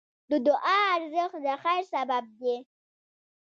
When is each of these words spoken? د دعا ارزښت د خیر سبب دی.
د 0.31 0.33
دعا 0.47 0.77
ارزښت 0.95 1.37
د 1.45 1.47
خیر 1.63 1.83
سبب 1.93 2.23
دی. 2.39 2.55